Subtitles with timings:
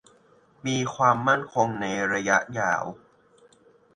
[0.67, 2.83] มีความมั่นคงในระยะยาว